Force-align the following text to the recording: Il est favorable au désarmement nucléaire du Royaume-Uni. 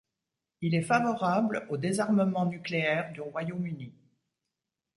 Il 0.61 0.73
est 0.73 0.81
favorable 0.81 1.67
au 1.69 1.77
désarmement 1.77 2.47
nucléaire 2.47 3.11
du 3.13 3.21
Royaume-Uni. 3.21 3.93